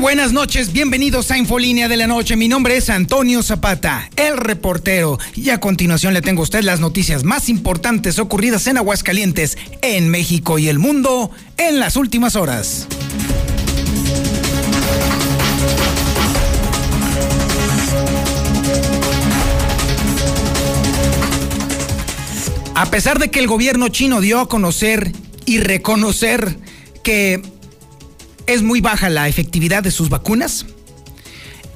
[0.00, 2.34] Buenas noches, bienvenidos a Infolínea de la Noche.
[2.34, 5.18] Mi nombre es Antonio Zapata, el reportero.
[5.34, 10.08] Y a continuación le tengo a usted las noticias más importantes ocurridas en Aguascalientes, en
[10.08, 12.86] México y el mundo en las últimas horas.
[22.74, 25.12] A pesar de que el gobierno chino dio a conocer
[25.44, 26.56] y reconocer
[27.02, 27.42] que
[28.54, 30.66] es muy baja la efectividad de sus vacunas.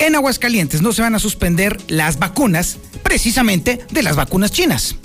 [0.00, 4.96] En Aguascalientes no se van a suspender las vacunas precisamente de las vacunas chinas.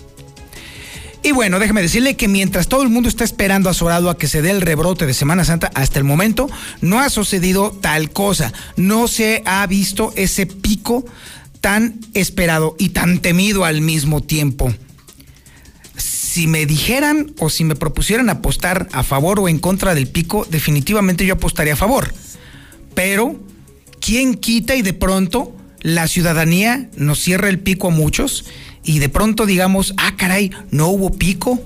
[1.21, 4.41] Y bueno, déjeme decirle que mientras todo el mundo está esperando azorado a que se
[4.41, 6.49] dé el rebrote de Semana Santa, hasta el momento
[6.81, 8.51] no ha sucedido tal cosa.
[8.77, 11.05] No se ha visto ese pico
[11.61, 14.73] tan esperado y tan temido al mismo tiempo
[16.29, 20.45] si me dijeran o si me propusieran apostar a favor o en contra del pico,
[20.47, 22.13] definitivamente yo apostaría a favor.
[22.93, 23.35] Pero,
[23.99, 28.45] ¿quién quita y de pronto la ciudadanía nos cierra el pico a muchos
[28.83, 31.59] y de pronto digamos, ah, caray, no hubo pico?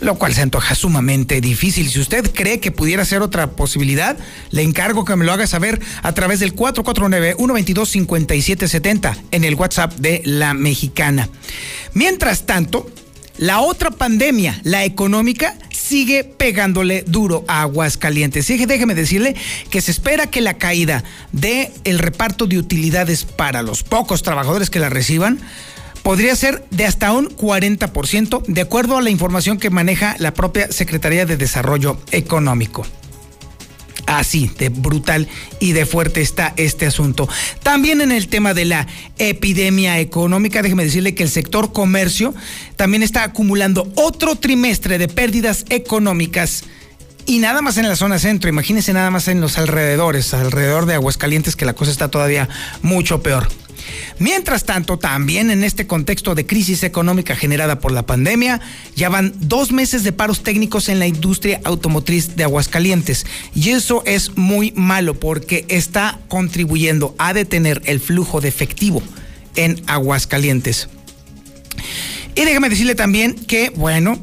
[0.00, 1.90] Lo cual se antoja sumamente difícil.
[1.90, 4.16] Si usted cree que pudiera ser otra posibilidad,
[4.52, 10.22] le encargo que me lo haga saber a través del 449-122-5770 en el WhatsApp de
[10.24, 11.28] la mexicana.
[11.92, 12.90] Mientras tanto,
[13.40, 18.50] la otra pandemia, la económica, sigue pegándole duro a Aguascalientes.
[18.50, 19.34] Y déjeme decirle
[19.70, 24.68] que se espera que la caída del el reparto de utilidades para los pocos trabajadores
[24.68, 25.40] que la reciban
[26.02, 30.70] podría ser de hasta un 40%, de acuerdo a la información que maneja la propia
[30.70, 32.84] Secretaría de Desarrollo Económico.
[34.10, 35.28] Así de brutal
[35.60, 37.28] y de fuerte está este asunto.
[37.62, 38.88] También en el tema de la
[39.18, 42.34] epidemia económica, déjeme decirle que el sector comercio
[42.74, 46.64] también está acumulando otro trimestre de pérdidas económicas.
[47.26, 50.94] Y nada más en la zona centro, imagínense nada más en los alrededores, alrededor de
[50.94, 52.48] Aguascalientes, que la cosa está todavía
[52.82, 53.46] mucho peor.
[54.18, 58.60] Mientras tanto, también en este contexto de crisis económica generada por la pandemia,
[58.96, 63.26] ya van dos meses de paros técnicos en la industria automotriz de Aguascalientes.
[63.54, 69.02] Y eso es muy malo porque está contribuyendo a detener el flujo de efectivo
[69.56, 70.88] en Aguascalientes.
[72.34, 74.18] Y déjame decirle también que, bueno,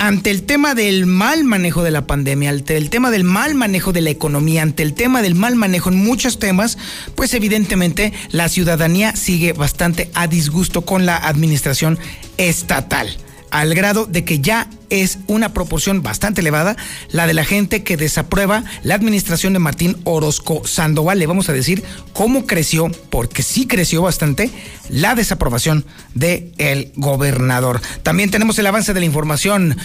[0.00, 3.92] ante el tema del mal manejo de la pandemia, ante el tema del mal manejo
[3.92, 6.78] de la economía, ante el tema del mal manejo en muchos temas,
[7.14, 11.98] pues evidentemente la ciudadanía sigue bastante a disgusto con la administración
[12.38, 13.14] estatal
[13.50, 16.76] al grado de que ya es una proporción bastante elevada
[17.10, 21.18] la de la gente que desaprueba la administración de Martín Orozco Sandoval.
[21.18, 24.50] Le vamos a decir cómo creció, porque sí creció bastante,
[24.88, 25.84] la desaprobación
[26.14, 27.80] del el gobernador.
[28.02, 29.76] También tenemos el avance de la información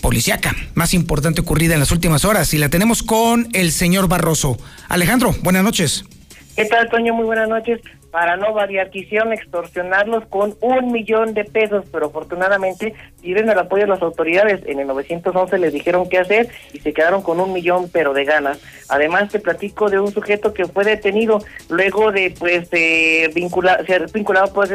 [0.00, 4.58] policiaca más importante ocurrida en las últimas horas y la tenemos con el señor Barroso.
[4.88, 6.04] Alejandro, buenas noches.
[6.56, 7.14] ¿Qué tal, Toño?
[7.14, 7.80] Muy buenas noches
[8.12, 13.84] para no variar, quisieron extorsionarlos con un millón de pesos, pero afortunadamente pidieron el apoyo
[13.84, 14.60] de las autoridades.
[14.66, 18.26] En el 911 les dijeron qué hacer y se quedaron con un millón, pero de
[18.26, 18.60] ganas.
[18.90, 21.38] Además, te platico de un sujeto que fue detenido
[21.70, 24.70] luego de, pues, eh, vincular, ser vinculado, pues,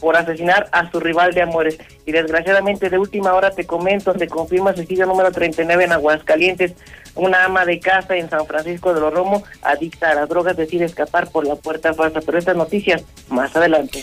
[0.00, 1.78] por asesinar a su rival de amores.
[2.06, 6.74] Y desgraciadamente, de última hora te comento, se confirma suicidio número 39 en Aguascalientes.
[7.18, 10.86] Una ama de casa en San Francisco de los Romos, adicta a las drogas, decide
[10.86, 12.20] escapar por la puerta falsa.
[12.24, 14.02] Pero esta noticia más adelante.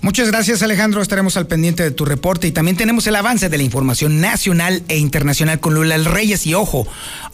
[0.00, 3.56] Muchas gracias Alejandro, estaremos al pendiente de tu reporte y también tenemos el avance de
[3.56, 6.86] la información nacional e internacional con Lula Reyes y ojo,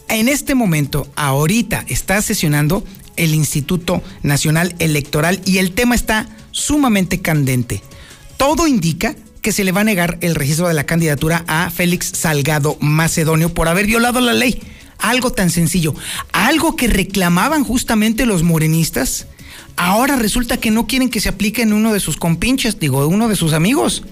[0.08, 2.84] en este momento, ahorita está sesionando
[3.16, 7.82] el Instituto Nacional Electoral y el tema está sumamente candente.
[8.36, 12.06] Todo indica que se le va a negar el registro de la candidatura a Félix
[12.14, 14.62] Salgado Macedonio por haber violado la ley.
[15.00, 15.94] Algo tan sencillo,
[16.32, 19.26] algo que reclamaban justamente los morenistas,
[19.76, 23.28] ahora resulta que no quieren que se aplique en uno de sus compinches, digo, uno
[23.28, 24.02] de sus amigos.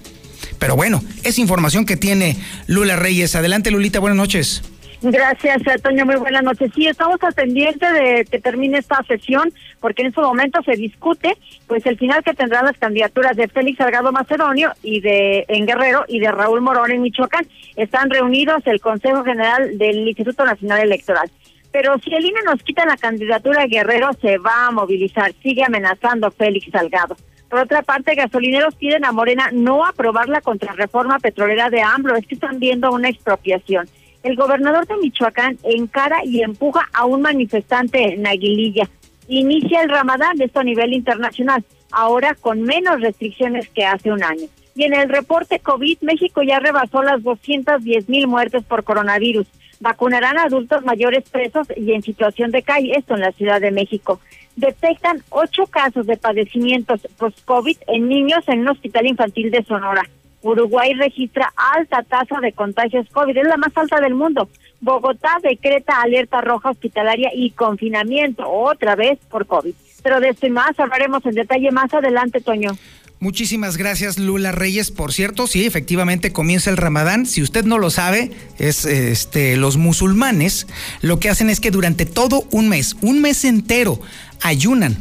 [0.58, 2.36] Pero bueno, es información que tiene
[2.66, 3.34] Lula Reyes.
[3.36, 4.62] Adelante, Lulita, buenas noches.
[5.00, 6.04] Gracias, Toño.
[6.04, 6.72] Muy buenas noches.
[6.74, 11.36] Sí, estamos al pendiente de que termine esta sesión, porque en este momento se discute,
[11.68, 16.04] pues el final que tendrán las candidaturas de Félix Salgado Macedonio y de en Guerrero
[16.08, 17.46] y de Raúl Morón en Michoacán.
[17.76, 21.30] Están reunidos el Consejo General del Instituto Nacional Electoral.
[21.70, 25.32] Pero si el INE nos quita la candidatura de Guerrero, se va a movilizar.
[25.42, 27.16] Sigue amenazando Félix Salgado.
[27.48, 32.16] Por otra parte, gasolineros piden a Morena no aprobar la contrarreforma petrolera de AMLO.
[32.16, 33.88] Es que están viendo una expropiación.
[34.22, 38.88] El gobernador de Michoacán encara y empuja a un manifestante en Aguililla.
[39.28, 44.46] Inicia el ramadán, esto a nivel internacional, ahora con menos restricciones que hace un año.
[44.74, 49.46] Y en el reporte COVID, México ya rebasó las 210 mil muertes por coronavirus.
[49.80, 53.70] Vacunarán a adultos mayores presos y en situación de calle, esto en la Ciudad de
[53.70, 54.20] México.
[54.56, 60.02] Detectan ocho casos de padecimientos post-COVID en niños en un hospital infantil de Sonora.
[60.42, 64.48] Uruguay registra alta tasa de contagios COVID, es la más alta del mundo.
[64.80, 69.74] Bogotá decreta alerta roja hospitalaria y confinamiento otra vez por COVID.
[70.02, 72.76] Pero de esto y más hablaremos en detalle más adelante, Toño.
[73.20, 74.92] Muchísimas gracias, Lula Reyes.
[74.92, 77.26] Por cierto, sí, efectivamente comienza el Ramadán.
[77.26, 80.68] Si usted no lo sabe, es este los musulmanes
[81.00, 84.00] lo que hacen es que durante todo un mes, un mes entero,
[84.40, 84.96] ayunan.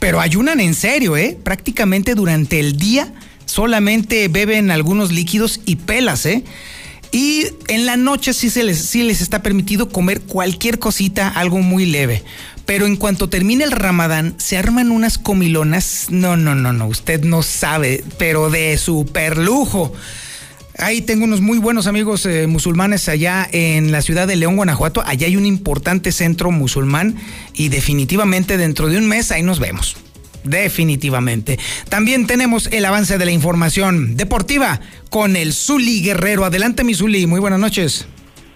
[0.00, 1.36] Pero ayunan en serio, ¿eh?
[1.42, 3.12] Prácticamente durante el día
[3.48, 6.44] solamente beben algunos líquidos y pelas, ¿eh?
[7.10, 11.58] Y en la noche sí, se les, sí les está permitido comer cualquier cosita, algo
[11.58, 12.22] muy leve.
[12.66, 16.08] Pero en cuanto termine el ramadán, se arman unas comilonas.
[16.10, 19.94] No, no, no, no, usted no sabe, pero de super lujo.
[20.76, 25.02] Ahí tengo unos muy buenos amigos eh, musulmanes allá en la ciudad de León, Guanajuato.
[25.06, 27.16] Allá hay un importante centro musulmán
[27.54, 29.96] y definitivamente dentro de un mes ahí nos vemos.
[30.44, 31.58] Definitivamente.
[31.88, 34.80] También tenemos el avance de la información deportiva
[35.10, 36.44] con el Zuli Guerrero.
[36.44, 37.26] Adelante, mi Zuli.
[37.26, 38.06] Muy buenas noches.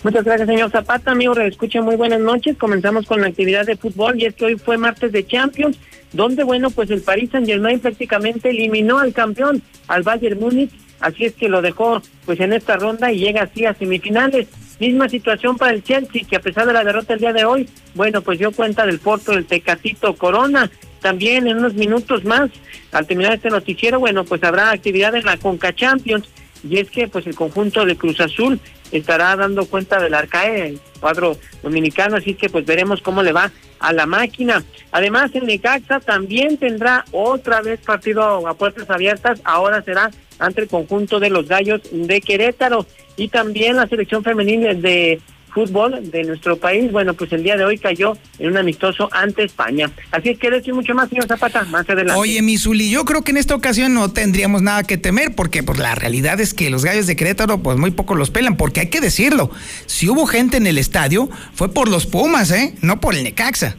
[0.03, 1.13] Muchas gracias, señor Zapata.
[1.13, 2.57] Amigo, escucha muy buenas noches.
[2.57, 5.79] Comenzamos con la actividad de fútbol y es que hoy fue martes de Champions,
[6.13, 10.73] donde, bueno, pues el Paris Saint-Germain prácticamente eliminó al campeón, al Bayern Múnich.
[10.99, 14.49] Así es que lo dejó, pues, en esta ronda y llega así a semifinales.
[14.81, 17.69] Misma situación para el Chelsea, que a pesar de la derrota el día de hoy,
[17.95, 20.69] bueno, pues dio cuenta del Porto del Tecatito Corona.
[21.03, 22.51] También en unos minutos más,
[22.93, 26.29] al terminar este noticiero, bueno, pues habrá actividad en la Conca Champions
[26.69, 28.61] y es que pues el conjunto de Cruz Azul
[28.93, 33.51] estará dando cuenta del Arcae, el cuadro dominicano, así que pues veremos cómo le va
[33.81, 34.63] a la máquina.
[34.93, 40.69] Además, el Necaxa también tendrá otra vez partido a puertas abiertas, ahora será ante el
[40.69, 45.21] conjunto de los Gallos de Querétaro y también la selección femenina de
[45.53, 49.45] fútbol de nuestro país, bueno, pues el día de hoy cayó en un amistoso ante
[49.45, 49.91] España.
[50.11, 52.19] Así es que decir mucho más, señor Zapata, más adelante.
[52.19, 55.79] Oye, Misuli, yo creo que en esta ocasión no tendríamos nada que temer, porque pues
[55.79, 58.89] la realidad es que los gallos de Querétaro, pues muy poco los pelan, porque hay
[58.89, 59.51] que decirlo,
[59.87, 62.75] si hubo gente en el estadio, fue por los Pumas, ¿eh?
[62.83, 63.77] No por el Necaxa.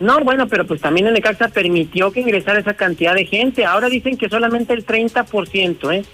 [0.00, 3.64] No, bueno, pero pues también el Necaxa permitió que ingresara esa cantidad de gente.
[3.64, 6.04] Ahora dicen que solamente el 30%, ¿eh?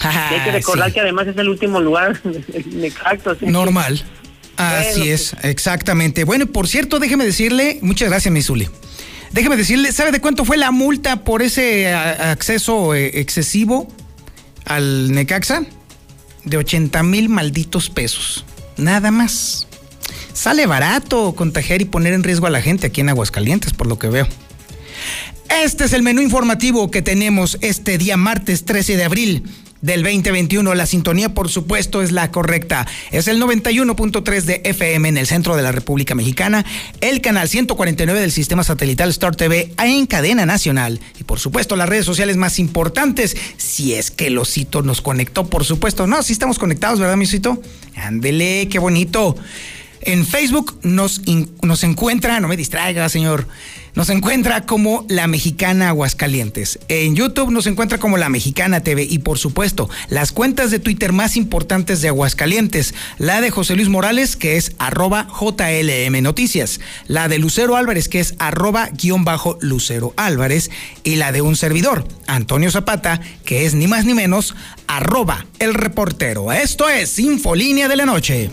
[0.00, 2.20] hay que recordar que además es el último lugar
[2.72, 3.36] Necaxa.
[3.42, 4.04] Normal.
[4.58, 6.24] Así es, exactamente.
[6.24, 8.68] Bueno, por cierto, déjeme decirle, muchas gracias, Misuli.
[9.30, 13.86] Déjeme decirle, ¿sabe de cuánto fue la multa por ese acceso eh, excesivo
[14.64, 15.62] al Necaxa?
[16.44, 18.44] De 80 mil malditos pesos.
[18.76, 19.68] Nada más.
[20.32, 23.98] Sale barato contagiar y poner en riesgo a la gente aquí en Aguascalientes, por lo
[23.98, 24.26] que veo.
[25.62, 29.44] Este es el menú informativo que tenemos este día martes 13 de abril
[29.80, 30.74] del 2021.
[30.74, 32.86] La sintonía, por supuesto, es la correcta.
[33.10, 36.64] Es el 91.3 de FM en el centro de la República Mexicana,
[37.00, 41.88] el canal 149 del sistema satelital Star TV en cadena nacional y, por supuesto, las
[41.88, 43.36] redes sociales más importantes.
[43.56, 46.06] Si es que Losito nos conectó, por supuesto.
[46.06, 47.60] No, sí estamos conectados, ¿verdad, Misito?
[47.96, 49.36] Ándele, qué bonito.
[50.00, 51.22] En Facebook nos,
[51.62, 53.46] nos encuentra, no me distraiga, señor,
[53.98, 56.78] nos encuentra como La Mexicana Aguascalientes.
[56.86, 61.12] En YouTube nos encuentra como La Mexicana TV y por supuesto las cuentas de Twitter
[61.12, 62.94] más importantes de Aguascalientes.
[63.18, 66.78] La de José Luis Morales que es arroba JLM Noticias.
[67.08, 70.70] La de Lucero Álvarez que es arroba guion bajo Lucero Álvarez.
[71.02, 74.54] Y la de un servidor, Antonio Zapata, que es ni más ni menos
[74.86, 76.52] arroba el reportero.
[76.52, 78.48] Esto es Infolínea de la Noche.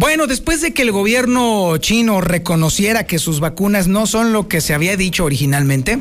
[0.00, 4.62] Bueno, después de que el gobierno chino reconociera que sus vacunas no son lo que
[4.62, 5.98] se había dicho originalmente,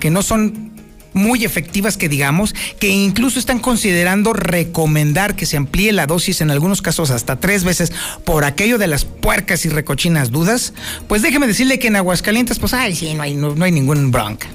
[0.00, 0.72] que no son
[1.12, 6.50] muy efectivas que digamos, que incluso están considerando recomendar que se amplíe la dosis en
[6.50, 7.92] algunos casos hasta tres veces
[8.24, 10.72] por aquello de las puercas y recochinas dudas,
[11.06, 14.48] pues déjeme decirle que en Aguascalientes, pues ay, sí, no hay, no, hay ningún bronca.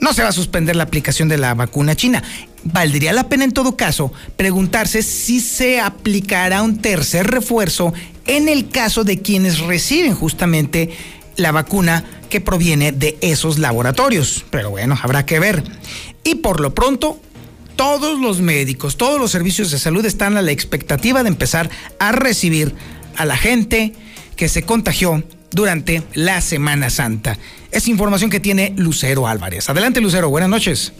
[0.00, 2.22] No se va a suspender la aplicación de la vacuna china.
[2.62, 7.94] Valdría la pena en todo caso preguntarse si se aplicará un tercer refuerzo
[8.28, 10.90] en el caso de quienes reciben justamente
[11.36, 14.44] la vacuna que proviene de esos laboratorios.
[14.50, 15.64] Pero bueno, habrá que ver.
[16.22, 17.18] Y por lo pronto,
[17.74, 22.12] todos los médicos, todos los servicios de salud están a la expectativa de empezar a
[22.12, 22.74] recibir
[23.16, 23.94] a la gente
[24.36, 27.38] que se contagió durante la Semana Santa.
[27.72, 29.68] Es información que tiene Lucero Álvarez.
[29.70, 30.92] Adelante, Lucero, buenas noches.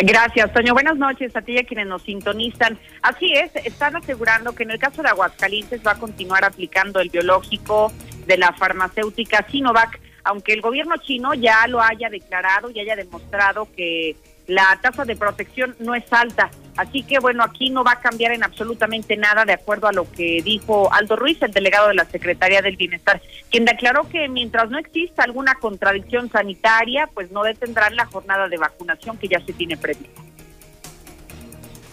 [0.00, 0.74] Gracias, Toño.
[0.74, 2.78] Buenas noches a ti y a quienes nos sintonizan.
[3.02, 7.10] Así es, están asegurando que en el caso de Aguascalientes va a continuar aplicando el
[7.10, 7.92] biológico
[8.24, 13.66] de la farmacéutica Sinovac, aunque el gobierno chino ya lo haya declarado y haya demostrado
[13.74, 14.14] que
[14.48, 16.50] la tasa de protección no es alta.
[16.76, 20.10] Así que bueno, aquí no va a cambiar en absolutamente nada de acuerdo a lo
[20.10, 24.70] que dijo Aldo Ruiz, el delegado de la Secretaría del Bienestar, quien declaró que mientras
[24.70, 29.52] no exista alguna contradicción sanitaria, pues no detendrán la jornada de vacunación que ya se
[29.52, 30.22] tiene prevista.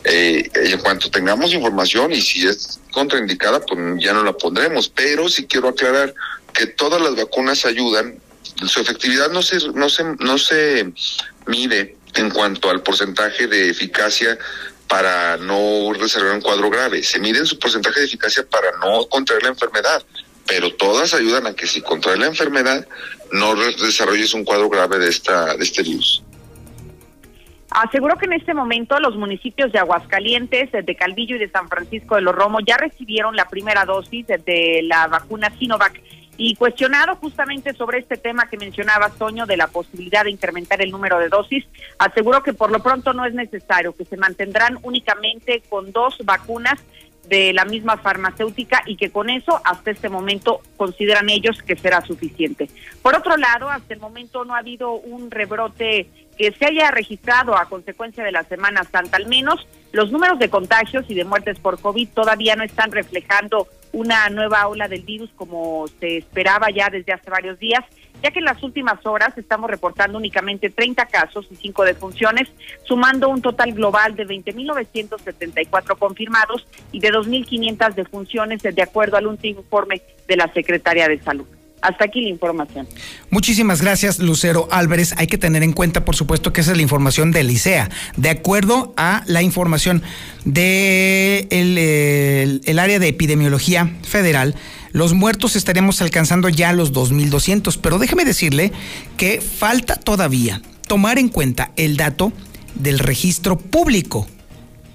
[0.06, 4.88] Eh, en cuanto tengamos información y si es contraindicada, pues ya no la pondremos.
[4.88, 6.14] Pero sí quiero aclarar
[6.54, 8.16] que todas las vacunas ayudan.
[8.68, 10.94] Su efectividad no se, no se, no se
[11.48, 14.38] mide en cuanto al porcentaje de eficacia
[14.88, 17.04] para no desarrollar un cuadro grave.
[17.04, 20.04] Se mide en su porcentaje de eficacia para no contraer la enfermedad,
[20.48, 22.88] pero todas ayudan a que si contrae la enfermedad
[23.32, 26.24] no desarrolles un cuadro grave de esta de este virus.
[27.72, 32.16] Aseguró que en este momento los municipios de Aguascalientes, de Calvillo y de San Francisco
[32.16, 36.02] de los Romos ya recibieron la primera dosis de la vacuna Sinovac
[36.38, 40.92] y cuestionado justamente sobre este tema que mencionaba Toño de la posibilidad de incrementar el
[40.92, 41.66] número de dosis,
[41.98, 46.80] aseguró que por lo pronto no es necesario, que se mantendrán únicamente con dos vacunas
[47.28, 52.02] de la misma farmacéutica y que con eso hasta este momento consideran ellos que será
[52.02, 52.70] suficiente.
[53.02, 57.58] Por otro lado, hasta el momento no ha habido un rebrote que se haya registrado
[57.58, 61.60] a consecuencia de la Semana Santa, al menos los números de contagios y de muertes
[61.60, 66.90] por COVID todavía no están reflejando una nueva ola del virus como se esperaba ya
[66.90, 67.82] desde hace varios días,
[68.22, 72.50] ya que en las últimas horas estamos reportando únicamente 30 casos y 5 defunciones,
[72.84, 79.62] sumando un total global de 20.974 confirmados y de 2.500 defunciones, de acuerdo al último
[79.62, 81.48] informe de la Secretaría de Salud.
[81.86, 82.88] Hasta aquí la información.
[83.30, 85.14] Muchísimas gracias, Lucero Álvarez.
[85.18, 87.92] Hay que tener en cuenta, por supuesto, que esa es la información del ICEA.
[88.18, 90.02] De acuerdo a la información
[90.46, 91.48] del de
[92.66, 94.56] el, área de epidemiología federal,
[94.94, 97.78] los muertos estaremos alcanzando ya los 2.200.
[97.80, 98.72] Pero déjeme decirle
[99.16, 102.34] que falta todavía tomar en cuenta el dato
[102.74, 104.26] del registro público.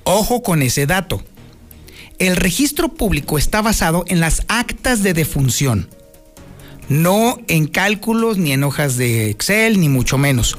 [0.02, 1.23] Ojo con ese dato.
[2.18, 5.88] El registro público está basado en las actas de defunción
[6.90, 10.59] no en cálculos ni en hojas de Excel, ni mucho menos.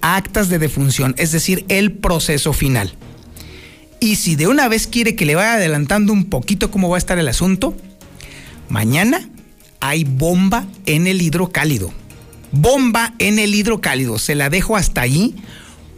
[0.00, 2.94] Actas de defunción, es decir, el proceso final.
[4.00, 6.98] Y si de una vez quiere que le vaya adelantando un poquito cómo va a
[6.98, 7.76] estar el asunto,
[8.68, 9.28] mañana
[9.80, 11.92] hay bomba en el hidrocálido.
[12.52, 14.18] Bomba en el hidrocálido.
[14.18, 15.34] Se la dejo hasta ahí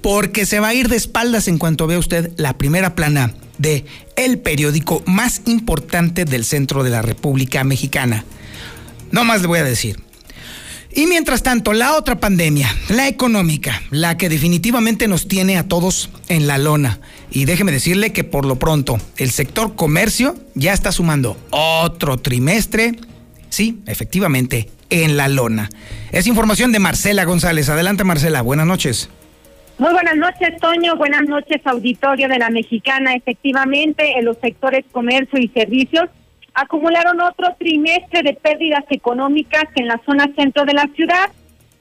[0.02, 3.84] porque se va a ir de espaldas en cuanto vea usted la primera plana de
[4.16, 8.24] el periódico más importante del centro de la República Mexicana.
[9.14, 10.00] No más le voy a decir.
[10.92, 16.10] Y mientras tanto, la otra pandemia, la económica, la que definitivamente nos tiene a todos
[16.28, 16.98] en la lona.
[17.30, 22.96] Y déjeme decirle que por lo pronto el sector comercio ya está sumando otro trimestre,
[23.50, 25.70] sí, efectivamente, en la lona.
[26.10, 27.68] Es información de Marcela González.
[27.68, 29.10] Adelante Marcela, buenas noches.
[29.78, 30.96] Muy buenas noches, Toño.
[30.96, 33.14] Buenas noches, auditorio de la Mexicana.
[33.14, 36.08] Efectivamente, en los sectores comercio y servicios
[36.54, 41.30] acumularon otro trimestre de pérdidas económicas en la zona centro de la ciudad,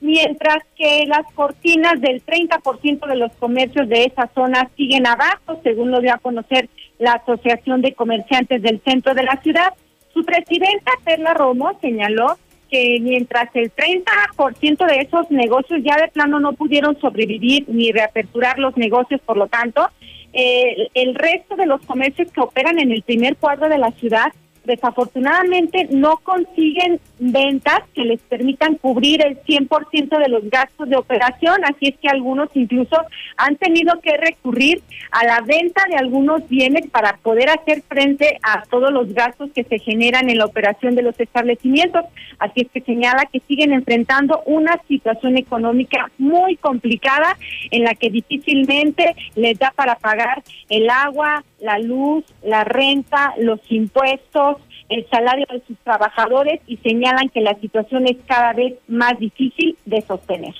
[0.00, 5.90] mientras que las cortinas del 30% de los comercios de esa zona siguen abajo, según
[5.90, 9.72] lo dio a conocer la Asociación de Comerciantes del Centro de la ciudad.
[10.12, 12.36] Su presidenta, Perla Romo, señaló
[12.70, 18.58] que mientras el 30% de esos negocios ya de plano no pudieron sobrevivir ni reaperturar
[18.58, 19.88] los negocios, por lo tanto,
[20.32, 24.32] eh, el resto de los comercios que operan en el primer cuadro de la ciudad
[24.64, 31.64] desafortunadamente no consiguen ventas que les permitan cubrir el 100% de los gastos de operación,
[31.64, 32.96] así es que algunos incluso
[33.36, 38.62] han tenido que recurrir a la venta de algunos bienes para poder hacer frente a
[38.64, 42.04] todos los gastos que se generan en la operación de los establecimientos,
[42.38, 47.36] así es que señala que siguen enfrentando una situación económica muy complicada
[47.70, 53.60] en la que difícilmente les da para pagar el agua, la luz, la renta, los
[53.70, 54.58] impuestos,
[54.94, 59.76] el salario de sus trabajadores y señalan que la situación es cada vez más difícil
[59.84, 60.54] de sostener.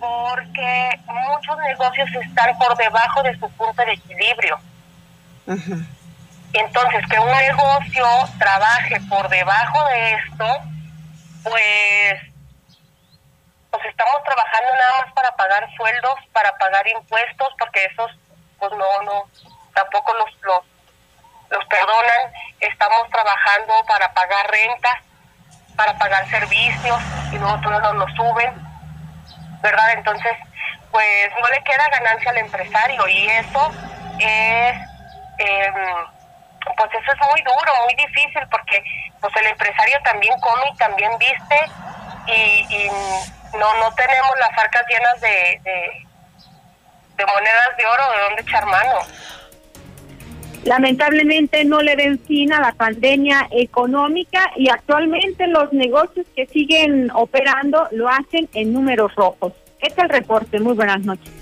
[0.00, 4.58] Porque muchos negocios están por debajo de su punto de equilibrio.
[5.46, 8.04] Entonces, que un negocio
[8.38, 10.46] trabaje por debajo de esto,
[11.44, 12.32] pues
[13.70, 18.10] pues estamos trabajando nada más para pagar sueldos, para pagar impuestos, porque esos,
[18.58, 19.30] pues no, no,
[19.74, 20.71] tampoco los, los,
[21.52, 22.32] los perdonan.
[22.60, 25.02] Estamos trabajando para pagar renta,
[25.76, 26.98] para pagar servicios,
[27.30, 28.52] y nosotros no nos suben,
[29.62, 29.92] ¿verdad?
[29.92, 30.32] Entonces,
[30.90, 33.72] pues no le queda ganancia al empresario y eso
[34.18, 34.76] es,
[35.38, 35.72] eh,
[36.76, 38.84] pues eso es muy duro, muy difícil porque
[39.20, 41.70] pues el empresario también come y también viste
[42.26, 42.90] y,
[43.54, 45.60] no no tenemos las arcas llenas de,
[47.16, 48.98] de, monedas de oro de dónde echar mano.
[50.64, 57.10] Lamentablemente no le den fin a la pandemia económica y actualmente los negocios que siguen
[57.12, 59.52] operando lo hacen en números rojos.
[59.80, 60.60] Este es el reporte.
[60.60, 61.32] Muy buenas noches.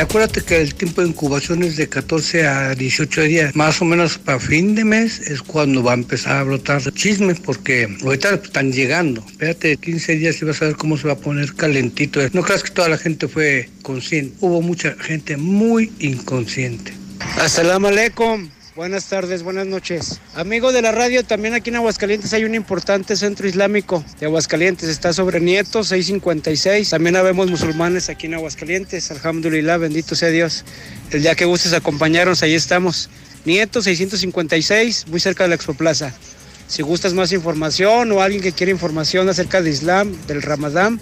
[0.00, 3.54] Acuérdate que el tiempo de incubación es de 14 a 18 días.
[3.54, 7.34] Más o menos para fin de mes es cuando va a empezar a brotar chisme,
[7.34, 9.24] porque ahorita están llegando.
[9.30, 12.20] Espérate 15 días y vas a ver cómo se va a poner calentito.
[12.32, 14.34] No creas que toda la gente fue consciente.
[14.40, 16.92] Hubo mucha gente muy inconsciente.
[17.38, 18.55] Assalamu alaikum.
[18.76, 20.20] Buenas tardes, buenas noches.
[20.34, 24.90] Amigo de la radio, también aquí en Aguascalientes hay un importante centro islámico de Aguascalientes.
[24.90, 26.90] Está sobre Nieto 656.
[26.90, 29.10] También habemos musulmanes aquí en Aguascalientes.
[29.10, 30.66] Alhamdulillah, bendito sea Dios.
[31.10, 33.08] El día que gustes acompañarnos, ahí estamos.
[33.46, 36.12] Nieto 656, muy cerca de la Expoplaza.
[36.68, 41.00] Si gustas más información o alguien que quiere información acerca de Islam, del Ramadán,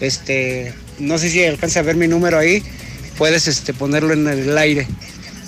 [0.00, 2.62] este, no sé si alcanza a ver mi número ahí,
[3.18, 4.88] puedes este, ponerlo en el aire.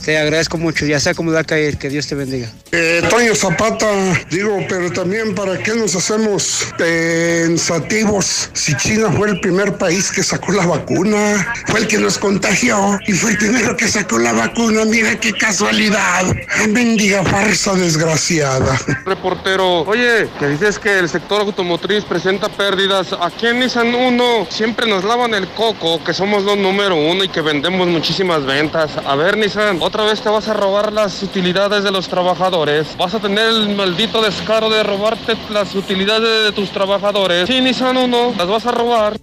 [0.05, 2.51] Te agradezco mucho, ya sea como da caer, que Dios te bendiga.
[2.73, 3.87] Eh, Toño Zapata,
[4.31, 10.23] digo, pero también para qué nos hacemos pensativos si China fue el primer país que
[10.23, 14.35] sacó la vacuna, fue el que nos contagió y fue el primero que sacó la
[14.35, 16.25] vacuna, mira qué casualidad.
[16.69, 18.79] Bendiga farsa desgraciada.
[19.07, 23.15] Reportero, oye, que dices que el sector automotriz presenta pérdidas.
[23.23, 27.29] Aquí en Nissan 1 siempre nos lavan el coco, que somos los número uno y
[27.29, 28.91] que vendemos muchísimas ventas.
[29.07, 32.97] A ver, Nissan, otra vez te vas a robar las utilidades de los trabajadores.
[32.99, 37.47] Vas a tener el maldito descaro de robarte las utilidades de tus trabajadores.
[37.47, 39.17] Sí, Nissan uno, las vas a robar.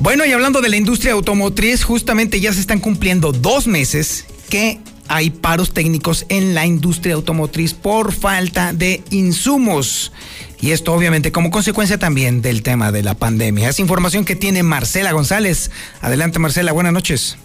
[0.00, 4.80] Bueno, y hablando de la industria automotriz, justamente ya se están cumpliendo dos meses que
[5.08, 10.12] hay paros técnicos en la industria automotriz por falta de insumos.
[10.60, 13.68] Y esto obviamente como consecuencia también del tema de la pandemia.
[13.68, 15.70] Es información que tiene Marcela González.
[16.00, 17.36] Adelante Marcela, buenas noches.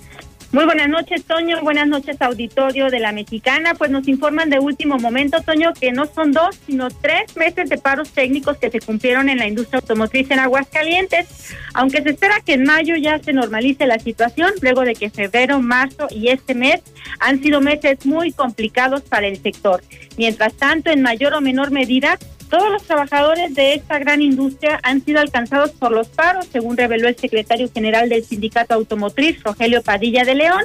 [0.54, 1.60] Muy buenas noches, Toño.
[1.64, 3.74] Buenas noches, auditorio de la Mexicana.
[3.74, 7.80] Pues nos informan de último momento, Toño, que no son dos, sino tres meses de
[7.80, 11.56] paros técnicos que se cumplieron en la industria automotriz en Aguascalientes.
[11.74, 15.60] Aunque se espera que en mayo ya se normalice la situación, luego de que febrero,
[15.60, 16.84] marzo y este mes
[17.20, 19.82] han sido meses muy complicados para el sector.
[20.18, 22.20] Mientras tanto, en mayor o menor medida,
[22.54, 27.08] todos los trabajadores de esta gran industria han sido alcanzados por los paros, según reveló
[27.08, 30.62] el secretario general del Sindicato Automotriz, Rogelio Padilla de León.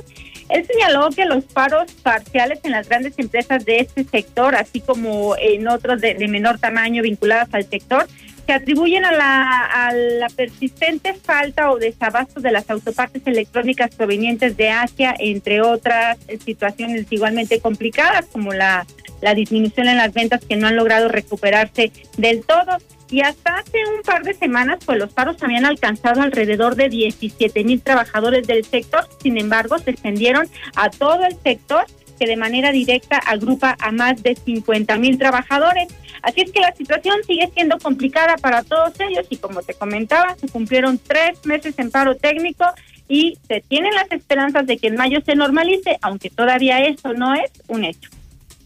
[0.51, 5.35] Él señaló que los paros parciales en las grandes empresas de este sector, así como
[5.39, 8.07] en otros de, menor tamaño vinculadas al sector,
[8.45, 14.59] se atribuyen a la, a la persistente falta o desabasto de las autopartes electrónicas provenientes
[14.59, 18.87] de Asia, entre otras situaciones igualmente complicadas, como la
[19.21, 22.79] la disminución en las ventas que no han logrado recuperarse del todo.
[23.11, 27.65] Y hasta hace un par de semanas, pues los paros habían alcanzado alrededor de 17
[27.65, 29.09] mil trabajadores del sector.
[29.23, 31.87] Sin embargo, se extendieron a todo el sector
[32.19, 35.89] que de manera directa agrupa a más de 50 mil trabajadores.
[36.21, 40.35] Así es que la situación sigue siendo complicada para todos ellos y como te comentaba,
[40.35, 42.67] se cumplieron tres meses en paro técnico
[43.09, 47.35] y se tienen las esperanzas de que en mayo se normalice, aunque todavía eso no
[47.35, 48.11] es un hecho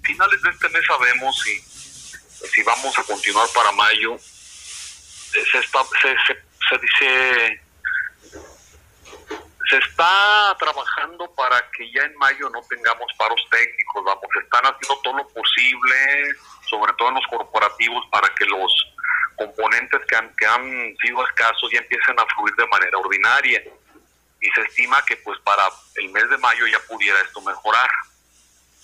[0.03, 1.61] finales de este mes sabemos si,
[2.49, 4.17] si vamos a continuar para mayo.
[4.19, 6.15] Se está, se,
[6.69, 7.63] se, dice,
[9.71, 15.01] se está trabajando para que ya en mayo no tengamos paros técnicos, vamos, están haciendo
[15.03, 16.35] todo lo posible,
[16.69, 18.73] sobre todo en los corporativos, para que los
[19.37, 23.63] componentes que han, que han sido escasos ya empiecen a fluir de manera ordinaria.
[24.41, 25.63] Y se estima que pues para
[25.97, 27.89] el mes de mayo ya pudiera esto mejorar.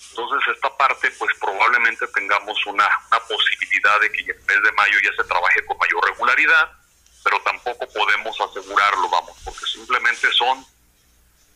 [0.09, 2.87] Entonces esta parte pues probablemente tengamos una,
[3.27, 6.71] posibilidad de que en el mes de mayo ya se trabaje con mayor regularidad,
[7.23, 10.65] pero tampoco podemos asegurarlo, vamos, porque simplemente son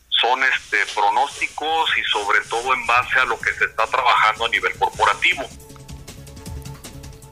[0.10, 4.50] son este pronósticos y sobre todo en base a lo que se está trabajando a
[4.50, 5.44] nivel corporativo.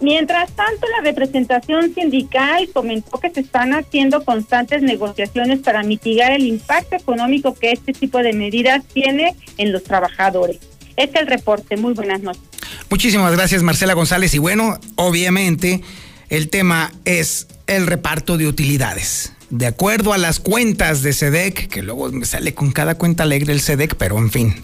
[0.02, 6.44] Mientras tanto, la representación sindical comentó que se están haciendo constantes negociaciones para mitigar el
[6.44, 10.71] impacto económico que este tipo de medidas tiene en los trabajadores.
[10.98, 11.78] Este es el reporte.
[11.78, 12.42] Muy buenas noches.
[12.90, 14.34] Muchísimas gracias, Marcela González.
[14.34, 15.82] Y bueno, obviamente
[16.30, 19.34] el tema es el reparto de utilidades.
[19.50, 23.54] De acuerdo a las cuentas de SEDEC, que luego me sale con cada cuenta alegre
[23.54, 24.56] el SEDEC, pero en fin,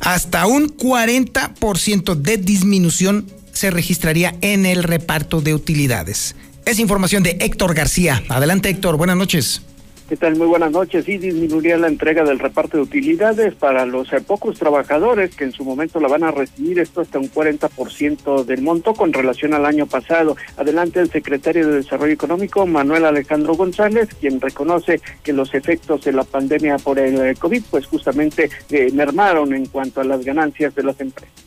[0.00, 6.34] hasta un 40% de disminución se registraría en el reparto de utilidades.
[6.64, 8.22] Es información de Héctor García.
[8.28, 9.62] Adelante Héctor, buenas noches.
[10.08, 10.36] ¿Qué tal?
[10.36, 11.04] Muy buenas noches.
[11.04, 15.52] Sí, disminuiría la entrega del reparto de utilidades para los eh, pocos trabajadores que en
[15.52, 19.64] su momento la van a recibir, esto hasta un 40% del monto con relación al
[19.64, 20.36] año pasado.
[20.56, 26.12] Adelante el secretario de Desarrollo Económico, Manuel Alejandro González, quien reconoce que los efectos de
[26.12, 30.74] la pandemia por el eh, COVID, pues justamente eh, mermaron en cuanto a las ganancias
[30.74, 31.41] de las empresas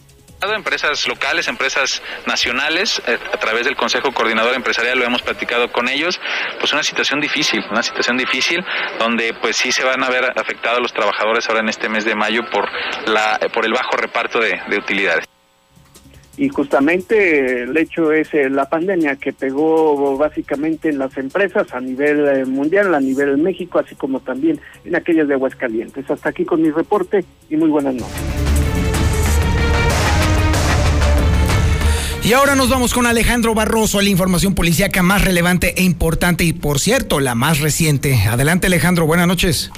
[0.55, 5.89] empresas locales, empresas nacionales, eh, a través del Consejo Coordinador Empresarial lo hemos platicado con
[5.89, 6.19] ellos,
[6.59, 8.63] pues una situación difícil, una situación difícil
[8.99, 12.15] donde pues sí se van a ver afectados los trabajadores ahora en este mes de
[12.15, 12.69] mayo por
[13.07, 15.25] la por el bajo reparto de, utilidades
[16.37, 21.79] y justamente el hecho es eh, la pandemia que pegó básicamente en las empresas a
[21.79, 26.11] nivel eh, mundial, a nivel México, así como también en aquellas de Aguascalientes.
[26.11, 28.54] Hasta aquí con mi reporte y muy buenas noches.
[32.25, 36.53] Y ahora nos vamos con Alejandro Barroso, la información policíaca más relevante e importante y
[36.53, 38.15] por cierto, la más reciente.
[38.15, 39.69] Adelante Alejandro, buenas noches.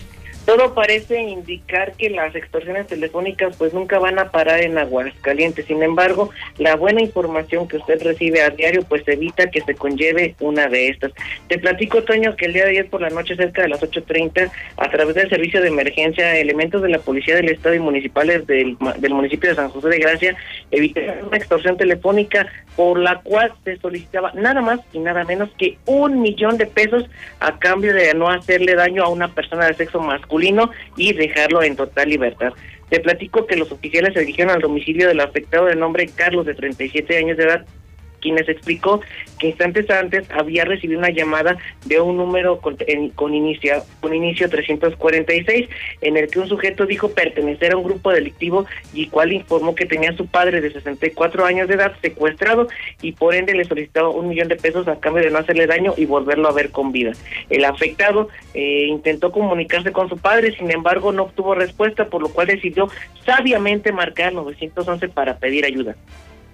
[0.48, 5.66] Todo parece indicar que las extorsiones telefónicas pues nunca van a parar en Aguascalientes.
[5.66, 10.36] Sin embargo, la buena información que usted recibe a diario pues evita que se conlleve
[10.40, 11.12] una de estas.
[11.50, 14.50] Te platico, Toño, que el día de ayer por la noche, cerca de las 8.30,
[14.78, 18.78] a través del servicio de emergencia, elementos de la Policía del Estado y municipales del,
[19.00, 20.38] del municipio de San José de Gracia
[20.72, 25.78] evitaron una extorsión telefónica por la cual se solicitaba nada más y nada menos que
[25.88, 27.04] un millón de pesos
[27.42, 30.37] a cambio de no hacerle daño a una persona de sexo masculino
[30.95, 32.54] y dejarlo en total libertad.
[32.89, 36.54] Te platico que los oficiales se dirigieron al domicilio del afectado de nombre Carlos, de
[36.54, 37.65] 37 años de edad,
[38.22, 39.02] quienes explicó
[39.40, 42.78] que instantes antes había recibido una llamada de un número con,
[43.16, 45.70] con, inicio, con inicio 346,
[46.02, 49.86] en el que un sujeto dijo pertenecer a un grupo delictivo y cual informó que
[49.86, 52.68] tenía a su padre de 64 años de edad secuestrado
[53.02, 55.94] y por ende le solicitaba un millón de pesos a cambio de no hacerle daño
[55.98, 57.12] y volverlo a ver con vida.
[57.50, 62.30] El afectado eh, intentó comunicarse con su padre, sin embargo no obtuvo respuesta, por lo
[62.30, 62.90] cual decidió
[63.26, 65.96] sabiamente marcar 911 para pedir ayuda.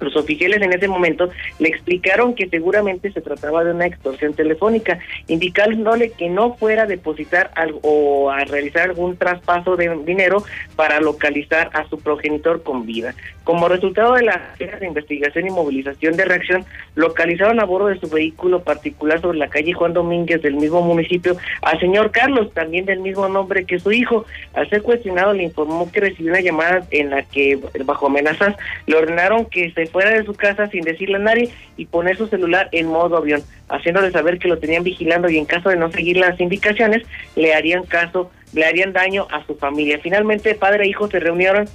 [0.04, 5.00] Los oficiales en ese momento le explicaron que seguramente se trataba de una extorsión telefónica,
[5.28, 10.44] indicándole que no fuera a depositar algo, o a realizar algún traspaso de dinero
[10.76, 13.16] para localizar a su progenitor con vida.
[13.44, 16.64] Como resultado de la de investigación y movilización de reacción,
[16.96, 21.36] localizaron a bordo de su vehículo particular sobre la calle Juan Domínguez del mismo municipio
[21.62, 24.26] al señor Carlos, también del mismo nombre que su hijo.
[24.54, 28.96] Al ser cuestionado le informó que recibió una llamada en la que bajo amenazas le
[28.96, 32.70] ordenaron que se fuera de su casa sin decirle a nadie y poner su celular
[32.72, 36.16] en modo avión, haciéndole saber que lo tenían vigilando y en caso de no seguir
[36.16, 37.04] las indicaciones
[37.36, 40.00] le harían caso, le harían daño a su familia.
[40.02, 41.68] Finalmente padre e hijo se reunieron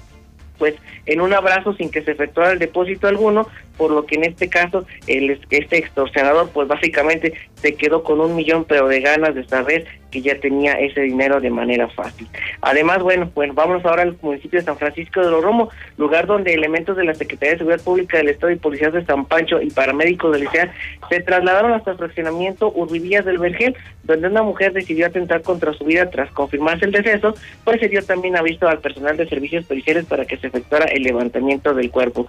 [0.59, 0.75] pues
[1.07, 4.49] en un abrazo sin que se efectuara el depósito alguno, por lo que en este
[4.49, 9.47] caso el, este extorsionador pues básicamente se quedó con un millón pero de ganas de
[9.47, 12.29] saber que ya tenía ese dinero de manera fácil.
[12.61, 16.55] Además, bueno, bueno, vamos ahora al municipio de San Francisco de los Romo, lugar donde
[16.55, 19.71] elementos de la Secretaría de Seguridad Pública del Estado y policías de San Pancho y
[19.71, 20.73] paramédicos del Licea
[21.09, 25.85] se trasladaron hasta el fraccionamiento Urbivillas del Vergel, donde una mujer decidió atentar contra su
[25.85, 30.07] vida tras confirmarse el deceso, pues se dio también aviso al personal de servicios policiales
[30.07, 32.27] para que se efectuara el levantamiento del cuerpo.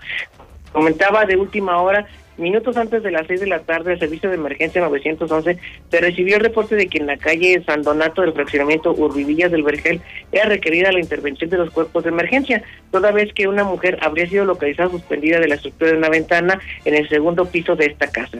[0.71, 2.05] Comentaba de última hora
[2.39, 5.57] Minutos antes de las 6 de la tarde, el servicio de emergencia 911
[5.91, 9.63] se recibió el reporte de que en la calle San Donato del fraccionamiento Urbivillas del
[9.63, 9.99] Vergel
[10.31, 14.29] era requerida la intervención de los cuerpos de emergencia, toda vez que una mujer habría
[14.29, 18.07] sido localizada suspendida de la estructura de una ventana en el segundo piso de esta
[18.09, 18.39] casa.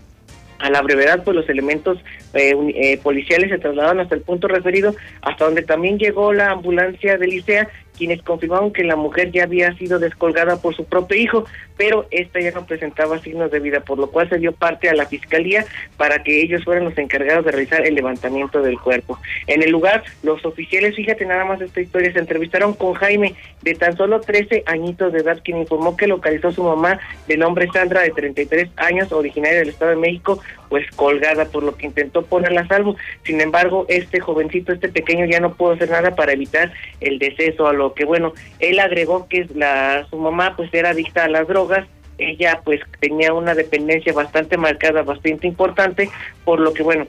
[0.59, 1.97] A la brevedad, pues los elementos
[2.33, 7.17] eh, eh, policiales se trasladaron hasta el punto referido, hasta donde también llegó la ambulancia
[7.17, 11.45] de Licea quienes confirmaron que la mujer ya había sido descolgada por su propio hijo,
[11.77, 14.95] pero esta ya no presentaba signos de vida, por lo cual se dio parte a
[14.95, 15.65] la fiscalía
[15.97, 19.19] para que ellos fueran los encargados de realizar el levantamiento del cuerpo.
[19.47, 23.75] En el lugar, los oficiales, fíjate nada más esta historia, se entrevistaron con Jaime, de
[23.75, 27.67] tan solo 13 añitos de edad, quien informó que localizó a su mamá de nombre
[27.73, 32.23] Sandra, de 33 años, originaria del Estado de México, pues colgada, por lo que intentó
[32.23, 32.95] ponerla a salvo.
[33.23, 37.67] Sin embargo, este jovencito, este pequeño, ya no pudo hacer nada para evitar el deceso
[37.67, 41.87] a que bueno, él agregó que la su mamá pues era adicta a las drogas
[42.19, 46.09] ella pues tenía una dependencia bastante marcada, bastante importante,
[46.45, 47.07] por lo que bueno,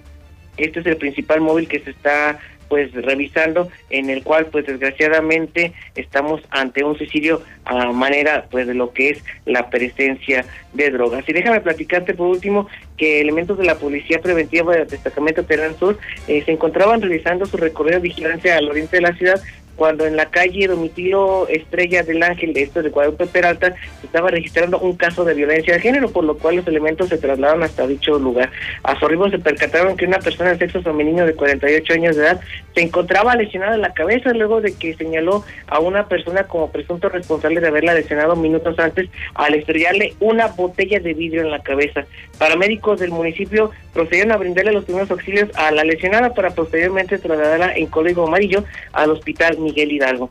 [0.56, 2.38] este es el principal móvil que se está
[2.68, 8.74] pues revisando en el cual pues desgraciadamente estamos ante un suicidio a manera pues de
[8.74, 11.28] lo que es la presencia de drogas.
[11.28, 15.98] Y déjame platicarte por último que elementos de la Policía Preventiva del Destacamento Terán Sur
[16.28, 19.42] eh, se encontraban realizando su recorrido de vigilancia al oriente de la ciudad
[19.80, 24.78] cuando en la calle Domitilo Estrella del Ángel, esto de Guadalupe Peralta, se estaba registrando
[24.78, 28.18] un caso de violencia de género, por lo cual los elementos se trasladaron hasta dicho
[28.18, 28.50] lugar.
[28.82, 32.24] A su arribo se percataron que una persona de sexo femenino de 48 años de
[32.24, 32.40] edad
[32.74, 37.08] se encontraba lesionada en la cabeza luego de que señaló a una persona como presunto
[37.08, 42.04] responsable de haberla lesionado minutos antes al estrellarle una botella de vidrio en la cabeza.
[42.38, 47.74] Paramédicos del municipio procedieron a brindarle los primeros auxilios a la lesionada para posteriormente trasladarla
[47.74, 50.30] en código amarillo al hospital Miguel Hidalgo.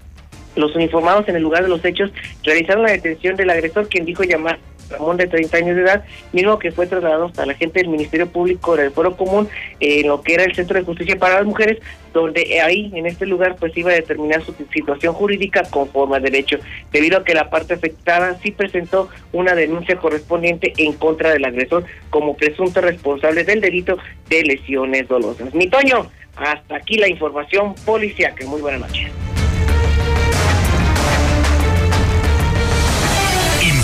[0.56, 2.12] Los uniformados en el lugar de los hechos
[2.44, 6.58] realizaron la detención del agresor, quien dijo llamar Ramón de 30 años de edad, mismo
[6.58, 9.48] que fue trasladado hasta la gente del Ministerio Público del Foro Común,
[9.80, 11.78] en lo que era el Centro de Justicia para las Mujeres,
[12.12, 16.58] donde ahí, en este lugar, pues iba a determinar su situación jurídica conforme a derecho,
[16.92, 21.86] debido a que la parte afectada sí presentó una denuncia correspondiente en contra del agresor
[22.10, 23.98] como presunto responsable del delito
[24.28, 25.54] de lesiones dolosas.
[25.54, 28.34] Mi Toño, hasta aquí la información policial.
[28.48, 29.29] Muy buenas noches.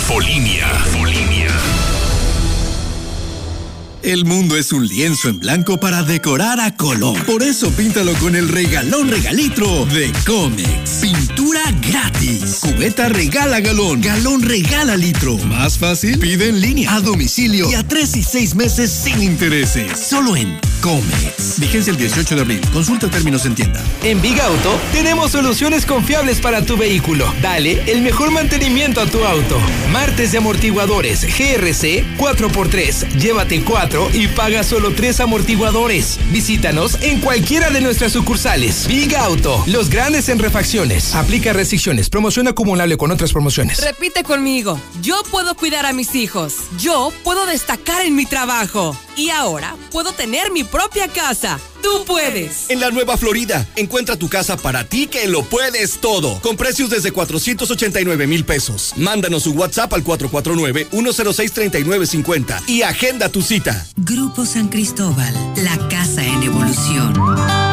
[0.05, 0.67] Infolinia.
[4.05, 7.25] El mundo es un lienzo en blanco para decorar a color.
[7.25, 10.99] Por eso píntalo con el regalón regalitro de Comex.
[11.01, 12.59] Pintura gratis.
[12.61, 14.01] Cubeta regala galón.
[14.01, 15.39] Galón regala litro.
[15.39, 19.99] Más fácil, pide en línea, a domicilio y a tres y seis meses sin intereses.
[19.99, 21.59] Solo en Comex.
[21.59, 22.61] Vigencia el 18 de abril.
[22.71, 23.83] Consulta términos en tienda.
[24.03, 27.33] En Big Auto tenemos soluciones confiables para tu vehículo.
[27.41, 29.59] Dale el mejor mantenimiento a tu auto.
[29.91, 33.17] Martes de amortiguadores GRC 4x3.
[33.17, 36.19] Llévate 4 y paga solo 3 amortiguadores.
[36.31, 38.87] Visítanos en cualquiera de nuestras sucursales.
[38.87, 41.15] Big Auto, los grandes en refacciones.
[41.15, 42.09] Aplica restricciones.
[42.09, 43.81] Promoción acumulable con otras promociones.
[43.81, 44.79] Repite conmigo.
[45.01, 46.55] Yo puedo cuidar a mis hijos.
[46.77, 48.95] Yo puedo destacar en mi trabajo.
[49.15, 51.59] Y ahora puedo tener mi propia casa.
[51.81, 52.69] Tú puedes.
[52.69, 56.39] En la Nueva Florida, encuentra tu casa para ti que lo puedes todo.
[56.41, 58.93] Con precios desde 489 mil pesos.
[58.97, 63.85] Mándanos su WhatsApp al 449-106-3950 y agenda tu cita.
[63.97, 67.64] Grupo San Cristóbal, la casa en evolución.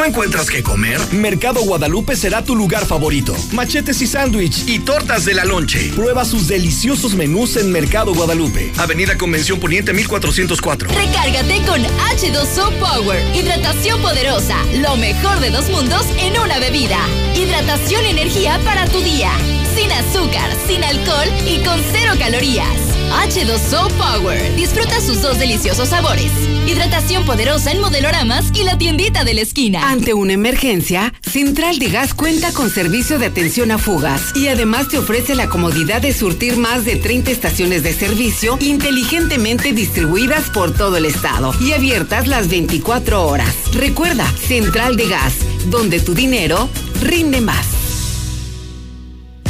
[0.00, 3.36] No encuentras qué comer, Mercado Guadalupe será tu lugar favorito.
[3.52, 5.92] Machetes y sándwich y tortas de la lonche.
[5.94, 8.72] Prueba sus deliciosos menús en Mercado Guadalupe.
[8.78, 10.88] Avenida Convención Poniente 1404.
[10.88, 13.36] Recárgate con H2O Power.
[13.36, 14.56] Hidratación poderosa.
[14.76, 16.98] Lo mejor de dos mundos en una bebida.
[17.36, 19.32] Hidratación y energía para tu día.
[19.76, 22.89] Sin azúcar, sin alcohol y con cero calorías.
[23.10, 24.56] H2O Power.
[24.56, 26.30] Disfruta sus dos deliciosos sabores.
[26.66, 29.90] Hidratación poderosa en modeloramas y la tiendita de la esquina.
[29.90, 34.88] Ante una emergencia, Central de Gas cuenta con servicio de atención a fugas y además
[34.88, 40.72] te ofrece la comodidad de surtir más de 30 estaciones de servicio inteligentemente distribuidas por
[40.72, 43.54] todo el estado y abiertas las 24 horas.
[43.72, 45.34] Recuerda, Central de Gas,
[45.66, 46.68] donde tu dinero
[47.02, 47.79] rinde más.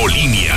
[0.01, 0.55] Infolinia.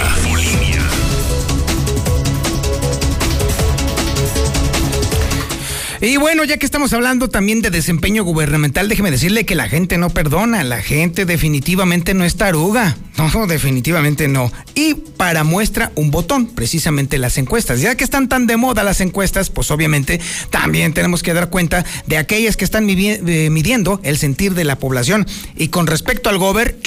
[6.00, 9.98] Y bueno, ya que estamos hablando también de desempeño gubernamental, déjeme decirle que la gente
[9.98, 14.50] no perdona, la gente definitivamente no es taruga, no, definitivamente no.
[14.74, 17.82] Y para muestra un botón, precisamente las encuestas.
[17.82, 21.84] Ya que están tan de moda las encuestas, pues obviamente también tenemos que dar cuenta
[22.06, 25.26] de aquellas que están eh, midiendo el sentir de la población.
[25.54, 26.78] Y con respecto al gober,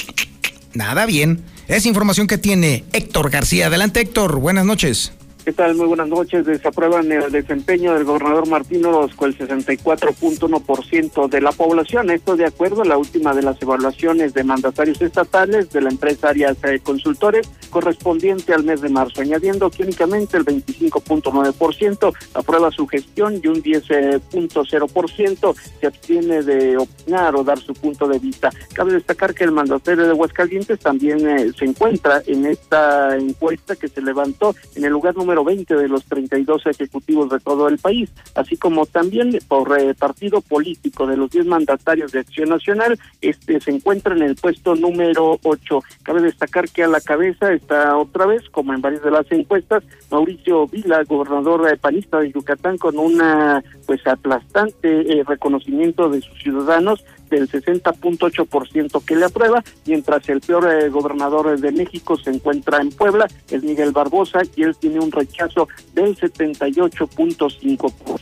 [0.74, 1.44] nada bien.
[1.68, 3.66] Es información que tiene Héctor García.
[3.66, 5.12] Adelante Héctor, buenas noches.
[5.44, 5.74] ¿Qué tal?
[5.74, 6.46] Muy buenas noches.
[6.46, 12.10] Desaprueban el desempeño del gobernador Martín Orozco el 64.1% de la población.
[12.10, 16.30] Esto de acuerdo a la última de las evaluaciones de mandatarios estatales de la empresa
[16.30, 22.86] Arias eh, Consultores correspondiente al mes de marzo, añadiendo que únicamente el 25.9% aprueba su
[22.86, 28.50] gestión y un 10.0% se abstiene de opinar o dar su punto de vista.
[28.72, 33.88] Cabe destacar que el mandatario de Aguascalientes también eh, se encuentra en esta encuesta que
[33.88, 38.10] se levantó en el lugar número 20 de los 32 ejecutivos de todo el país,
[38.34, 43.60] así como también por eh, partido político de los 10 mandatarios de Acción Nacional, este
[43.60, 45.82] se encuentra en el puesto número 8.
[46.02, 49.84] Cabe destacar que a la cabeza está otra vez, como en varias de las encuestas,
[50.10, 56.38] Mauricio Vila, gobernador de panista de Yucatán, con una pues aplastante eh, reconocimiento de sus
[56.38, 62.80] ciudadanos del 60.8% que le aprueba, mientras el peor eh, gobernador de México se encuentra
[62.80, 68.20] en Puebla, es Miguel Barbosa, y él tiene un rechazo del 78.5%.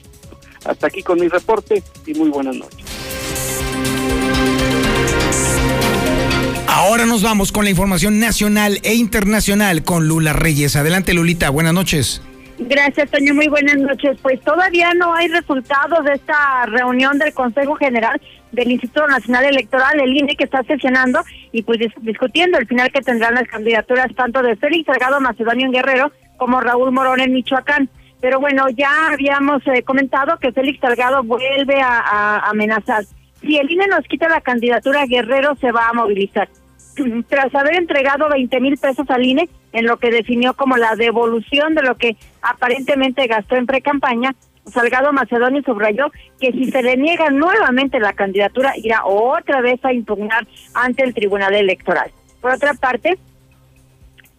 [0.65, 3.46] Hasta aquí con mi reporte y muy buenas noches.
[6.77, 10.77] Ahora nos vamos con la información nacional e internacional con Lula Reyes.
[10.77, 12.21] Adelante Lulita, buenas noches.
[12.59, 13.33] Gracias, Toño.
[13.33, 14.19] Muy buenas noches.
[14.21, 18.21] Pues todavía no hay resultados de esta reunión del Consejo General
[18.53, 23.01] del Instituto Nacional Electoral, el INE, que está sesionando y pues discutiendo el final que
[23.01, 27.89] tendrán las candidaturas tanto de Félix Salgado Macedonio en Guerrero como Raúl Morón en Michoacán.
[28.21, 33.03] Pero bueno, ya habíamos eh, comentado que Félix Salgado vuelve a, amenazar.
[33.41, 36.51] Si el INE nos quita la candidatura, Guerrero se va a movilizar.
[37.29, 41.75] Tras haber entregado 20 mil pesos al INE, en lo que definió como la devolución
[41.75, 44.35] de lo que aparentemente gastó en pre-campaña,
[44.73, 49.93] Salgado Macedonio subrayó que si se le niega nuevamente la candidatura, irá otra vez a
[49.93, 52.11] impugnar ante el Tribunal Electoral.
[52.41, 53.17] Por otra parte,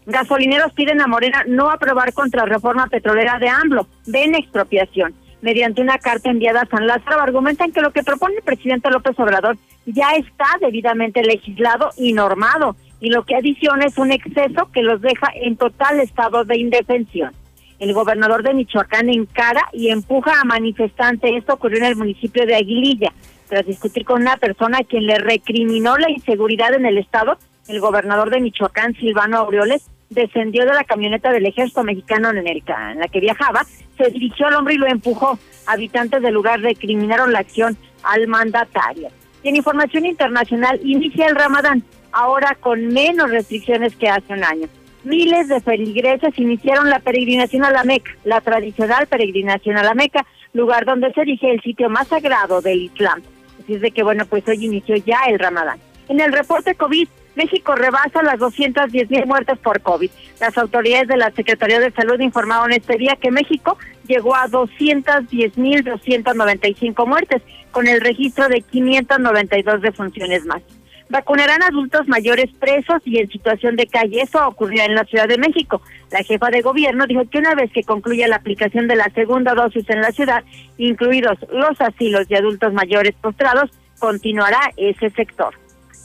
[0.06, 5.13] gasolineros piden a Morena no aprobar contra reforma petrolera de AMLO, ven expropiación.
[5.41, 9.17] Mediante una carta enviada a San Lázaro, argumentan que lo que propone el presidente López
[9.19, 14.82] Obrador ya está debidamente legislado y normado, y lo que adiciona es un exceso que
[14.82, 17.34] los deja en total estado de indefensión.
[17.80, 21.32] El gobernador de Michoacán encara y empuja a manifestantes.
[21.36, 23.13] Esto ocurrió en el municipio de Aguililla.
[23.47, 27.80] Tras discutir con una persona a quien le recriminó la inseguridad en el estado, el
[27.80, 33.00] gobernador de Michoacán, Silvano Aureoles, descendió de la camioneta del ejército mexicano en, el, en
[33.00, 33.65] la que viajaba,
[33.98, 35.38] se dirigió al hombre y lo empujó.
[35.65, 39.10] Habitantes del lugar recriminaron la acción al mandatario.
[39.43, 44.67] Y en información internacional, inicia el Ramadán, ahora con menos restricciones que hace un año
[45.08, 50.25] miles de feligreses iniciaron la peregrinación a la Meca, la tradicional peregrinación a la Meca,
[50.54, 53.21] lugar donde se erige el sitio más sagrado del Islam.
[53.63, 55.79] Así es de que, bueno, pues hoy inició ya el Ramadán.
[56.10, 57.08] En el reporte COVID,
[57.38, 60.10] México rebasa las 210 mil muertes por COVID.
[60.42, 63.77] Las autoridades de la Secretaría de Salud informaron este día que México
[64.08, 70.63] llegó a 210 mil 295 muertes, con el registro de 592 defunciones más.
[71.10, 74.23] vacunarán adultos mayores presos y en situación de calle.
[74.23, 75.81] Eso ocurrió en la Ciudad de México.
[76.12, 79.54] La jefa de gobierno dijo que una vez que concluya la aplicación de la segunda
[79.54, 80.44] dosis en la ciudad,
[80.77, 83.69] incluidos los asilos de adultos mayores postrados,
[84.00, 85.54] continuará ese sector.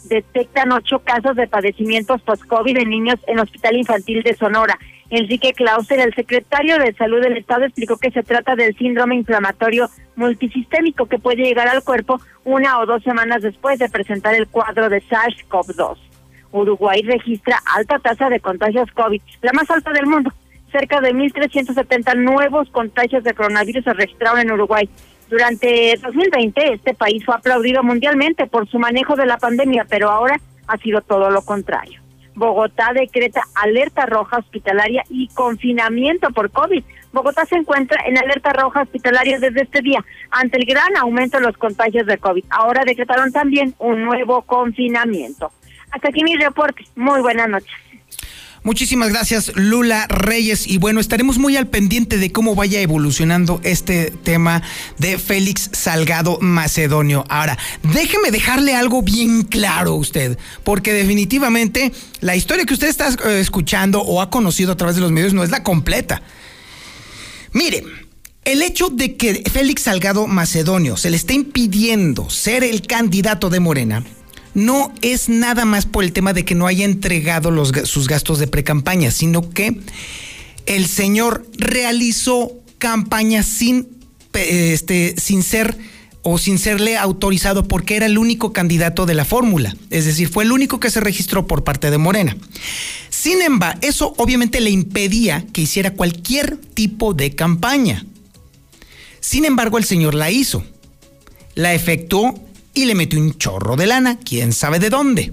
[0.04, 4.78] Detectan ocho casos de padecimientos post-COVID en niños en Hospital Infantil de Sonora.
[5.10, 9.88] Enrique Clauser, el secretario de Salud del Estado, explicó que se trata del síndrome inflamatorio
[10.16, 14.88] multisistémico que puede llegar al cuerpo una o dos semanas después de presentar el cuadro
[14.88, 15.98] de SARS-CoV-2.
[16.52, 20.32] Uruguay registra alta tasa de contagios COVID, la más alta del mundo.
[20.70, 24.88] Cerca de 1.370 nuevos contagios de coronavirus se registraron en Uruguay.
[25.32, 30.38] Durante 2020 este país fue aplaudido mundialmente por su manejo de la pandemia, pero ahora
[30.66, 32.02] ha sido todo lo contrario.
[32.34, 36.84] Bogotá decreta alerta roja hospitalaria y confinamiento por COVID.
[37.14, 41.44] Bogotá se encuentra en alerta roja hospitalaria desde este día ante el gran aumento de
[41.44, 42.44] los contagios de COVID.
[42.50, 45.50] Ahora decretaron también un nuevo confinamiento.
[45.92, 46.84] Hasta aquí mi reporte.
[46.94, 47.72] Muy buenas noches.
[48.64, 50.68] Muchísimas gracias, Lula Reyes.
[50.68, 54.62] Y bueno, estaremos muy al pendiente de cómo vaya evolucionando este tema
[54.98, 57.24] de Félix Salgado Macedonio.
[57.28, 63.08] Ahora, déjeme dejarle algo bien claro a usted, porque definitivamente la historia que usted está
[63.08, 66.22] eh, escuchando o ha conocido a través de los medios no es la completa.
[67.52, 67.82] Mire,
[68.44, 73.58] el hecho de que Félix Salgado Macedonio se le esté impidiendo ser el candidato de
[73.58, 74.04] Morena
[74.54, 78.46] no es nada más por el tema de que no haya entregado sus gastos de
[78.46, 79.80] precampaña, sino que
[80.66, 83.88] el señor realizó campaña sin,
[84.34, 85.76] este, sin ser
[86.22, 90.44] o sin serle autorizado porque era el único candidato de la fórmula, es decir, fue
[90.44, 92.36] el único que se registró por parte de Morena.
[93.10, 98.04] Sin embargo, eso obviamente le impedía que hiciera cualquier tipo de campaña.
[99.20, 100.64] Sin embargo, el señor la hizo.
[101.54, 102.34] La efectuó
[102.74, 105.32] y le metió un chorro de lana, quién sabe de dónde.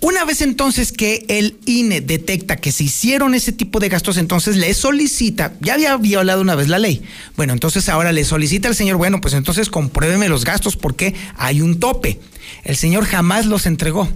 [0.00, 4.56] Una vez entonces que el INE detecta que se hicieron ese tipo de gastos, entonces
[4.56, 7.02] le solicita, ya había violado una vez la ley,
[7.36, 11.62] bueno, entonces ahora le solicita al señor, bueno, pues entonces compruébeme los gastos porque hay
[11.62, 12.20] un tope.
[12.64, 14.06] El señor jamás los entregó,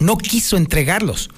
[0.00, 1.30] no quiso entregarlos.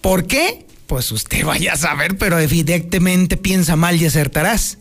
[0.00, 0.66] ¿Por qué?
[0.88, 4.78] Pues usted vaya a saber, pero evidentemente piensa mal y acertarás.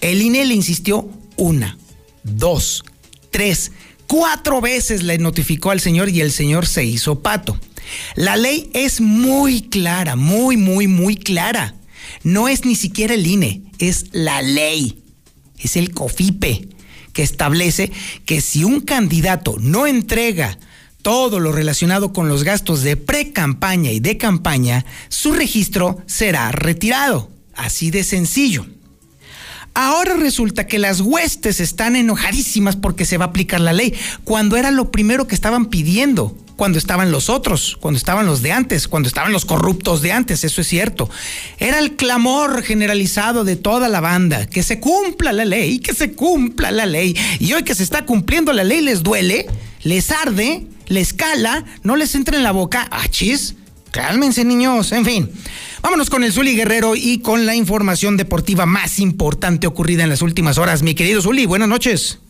[0.00, 1.76] El INE le insistió una,
[2.22, 2.84] dos,
[3.30, 3.72] tres,
[4.06, 7.58] Cuatro veces le notificó al señor y el señor se hizo pato.
[8.14, 11.74] La ley es muy clara, muy, muy, muy clara.
[12.22, 15.02] No es ni siquiera el INE, es la ley.
[15.58, 16.68] Es el COFIPE
[17.12, 17.90] que establece
[18.24, 20.58] que si un candidato no entrega
[21.02, 27.30] todo lo relacionado con los gastos de pre-campaña y de campaña, su registro será retirado.
[27.54, 28.66] Así de sencillo.
[29.78, 33.92] Ahora resulta que las huestes están enojadísimas porque se va a aplicar la ley,
[34.24, 38.52] cuando era lo primero que estaban pidiendo, cuando estaban los otros, cuando estaban los de
[38.52, 41.10] antes, cuando estaban los corruptos de antes, eso es cierto.
[41.58, 46.12] Era el clamor generalizado de toda la banda, que se cumpla la ley, que se
[46.12, 47.14] cumpla la ley.
[47.38, 49.46] Y hoy que se está cumpliendo la ley les duele,
[49.82, 53.56] les arde, les cala, no les entra en la boca, achis.
[53.96, 54.92] Cálmense, niños.
[54.92, 55.30] En fin.
[55.80, 60.20] Vámonos con el Zuli Guerrero y con la información deportiva más importante ocurrida en las
[60.20, 60.82] últimas horas.
[60.82, 62.20] Mi querido Zuli, buenas noches.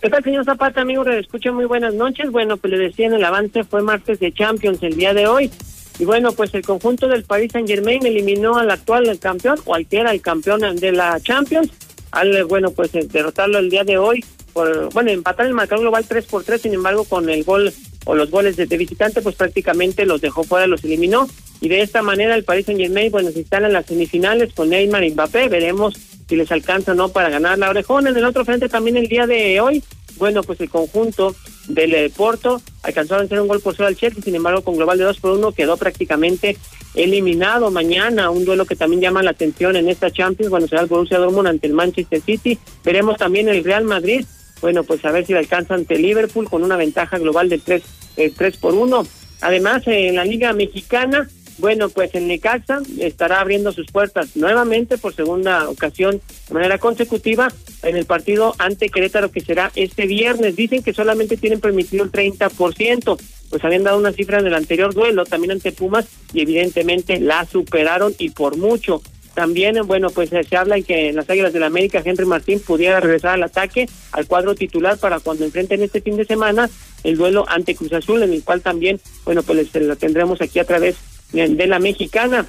[0.00, 1.06] ¿Qué tal, señor Zapata, amigo?
[1.06, 2.30] Escucha muy buenas noches.
[2.30, 5.50] Bueno, pues le decía en el avance, fue martes de Champions el día de hoy.
[5.98, 9.86] Y bueno, pues el conjunto del Paris Saint Germain eliminó al actual campeón, o al
[9.86, 11.68] que era el campeón de la Champions,
[12.12, 14.24] al, bueno, pues derrotarlo el día de hoy.
[14.54, 17.74] Por, bueno, empatar el marcador global 3 por 3, sin embargo, con el gol
[18.04, 21.28] o los goles de, visitante, pues prácticamente los dejó fuera, los eliminó.
[21.60, 24.68] Y de esta manera el Paris Saint Germain, bueno, se instala en las semifinales con
[24.68, 25.48] Neymar y Mbappé.
[25.48, 25.94] Veremos
[26.28, 28.06] si les alcanza o no para ganar la orejón.
[28.06, 29.82] En el otro frente también el día de hoy,
[30.16, 31.34] bueno, pues el conjunto
[31.68, 34.76] del eh, Porto alcanzó a vencer un gol por cero al Chelsea, sin embargo con
[34.76, 36.56] global de 2 por 1 quedó prácticamente
[36.94, 40.88] eliminado mañana, un duelo que también llama la atención en esta Champions, bueno, será el
[40.88, 44.24] Borussia Dortmund ante el Manchester City, veremos también el Real Madrid
[44.60, 47.82] bueno, pues a ver si le alcanza ante Liverpool con una ventaja global de 3,
[48.16, 49.06] eh, por 1.
[49.40, 51.28] Además, en la Liga Mexicana,
[51.58, 57.48] bueno, pues el Necaxa estará abriendo sus puertas nuevamente por segunda ocasión de manera consecutiva
[57.82, 60.56] en el partido ante Querétaro que será este viernes.
[60.56, 64.94] Dicen que solamente tienen permitido el 30%, pues habían dado una cifra en el anterior
[64.94, 69.00] duelo también ante Pumas y evidentemente la superaron y por mucho.
[69.34, 72.60] También, bueno, pues se habla en que en las Águilas del la América Henry Martín
[72.60, 76.70] pudiera regresar al ataque, al cuadro titular para cuando enfrenten este fin de semana
[77.02, 80.64] el duelo ante Cruz Azul, en el cual también, bueno, pues lo tendremos aquí a
[80.64, 80.96] través
[81.32, 82.46] de la mexicana.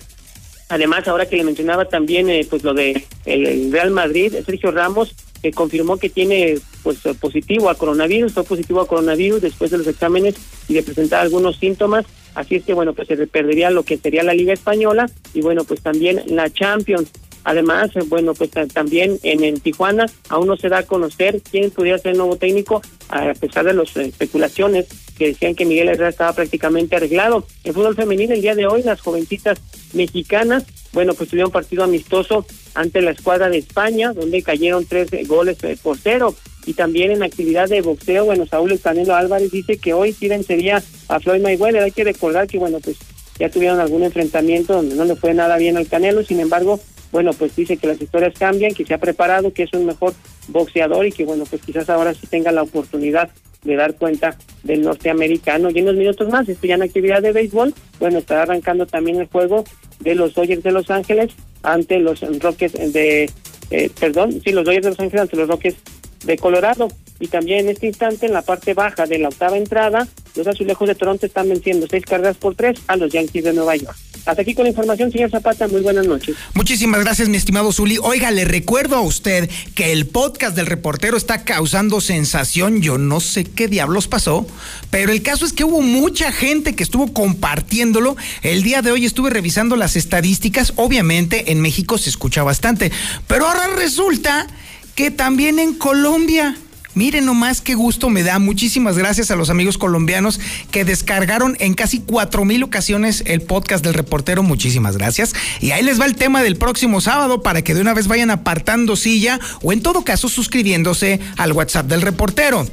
[0.69, 5.15] Además, ahora que le mencionaba también eh, pues lo de el Real Madrid, Sergio Ramos
[5.45, 9.85] que confirmó que tiene pues positivo a coronavirus, fue positivo a coronavirus después de los
[9.85, 10.33] exámenes
[10.67, 12.05] y de presentar algunos síntomas,
[12.35, 15.63] así es que bueno, pues se perdería lo que sería la Liga Española y bueno,
[15.63, 17.09] pues también la Champions.
[17.47, 21.99] Además, bueno, pues también en, en Tijuana aún no se da a conocer quién pudiera
[21.99, 26.33] ser el nuevo técnico, a pesar de las especulaciones que decían que Miguel Herrera estaba
[26.33, 27.45] prácticamente arreglado.
[27.63, 29.61] En fútbol femenino, el día de hoy, las jovencitas
[29.93, 35.63] mexicanas, bueno, pues tuvieron partido amistoso ante la escuadra de España, donde cayeron tres goles
[35.63, 36.35] eh, por cero.
[36.65, 40.81] Y también en actividad de boxeo, bueno, Saúl Canelo Álvarez dice que hoy sí vencería
[41.07, 41.83] a Floyd Mayweather.
[41.83, 42.97] Hay que recordar que, bueno, pues
[43.39, 46.79] ya tuvieron algún enfrentamiento donde no le fue nada bien al Canelo, sin embargo,
[47.11, 50.13] bueno, pues dice que las historias cambian, que se ha preparado, que es un mejor
[50.47, 53.29] boxeador y que, bueno, pues quizás ahora sí tenga la oportunidad
[53.63, 55.69] de dar cuenta del norteamericano.
[55.69, 59.19] Y en unos minutos más, estoy ya en actividad de béisbol, bueno, está arrancando también
[59.19, 59.63] el juego
[59.99, 61.31] de los Dodgers de Los Ángeles
[61.63, 63.29] ante los Rockets de,
[63.71, 65.77] eh, perdón, sí, los Dodgers de Los Ángeles ante los Rockets
[66.25, 66.89] de Colorado.
[67.19, 70.87] Y también en este instante, en la parte baja de la octava entrada, los azulejos
[70.87, 73.95] de Toronto están venciendo seis cargas por tres a los Yankees de Nueva York.
[74.25, 75.67] Hasta aquí con la información, señor Zapata.
[75.67, 76.35] Muy buenas noches.
[76.55, 77.99] Muchísimas gracias, mi estimado Zuli.
[78.01, 82.81] Oiga, le recuerdo a usted que el podcast del reportero está causando sensación.
[82.81, 84.47] Yo no sé qué diablos pasó,
[84.89, 88.17] pero el caso es que hubo mucha gente que estuvo compartiéndolo.
[88.41, 90.73] El día de hoy estuve revisando las estadísticas.
[90.75, 92.91] Obviamente en México se escucha bastante,
[93.27, 94.47] pero ahora resulta
[94.95, 96.57] que también en Colombia
[96.95, 98.39] Miren nomás qué gusto me da.
[98.39, 100.39] Muchísimas gracias a los amigos colombianos
[100.71, 104.43] que descargaron en casi cuatro mil ocasiones el podcast del reportero.
[104.43, 105.33] Muchísimas gracias.
[105.59, 108.31] Y ahí les va el tema del próximo sábado para que de una vez vayan
[108.31, 112.65] apartando silla o en todo caso suscribiéndose al WhatsApp del reportero.